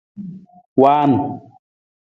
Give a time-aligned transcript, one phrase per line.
[0.81, 1.13] Waan.